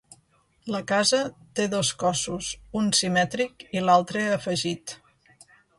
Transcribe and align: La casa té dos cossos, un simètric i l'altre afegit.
La 0.75 0.79
casa 0.91 1.19
té 1.59 1.67
dos 1.75 1.91
cossos, 2.05 2.49
un 2.83 2.91
simètric 3.01 3.69
i 3.79 3.87
l'altre 3.87 4.27
afegit. 4.41 4.99